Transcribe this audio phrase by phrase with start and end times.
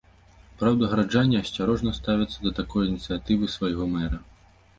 [0.61, 4.21] Праўда, гараджане асцярожна ставяцца да такой ініцыятывы свайго мэра.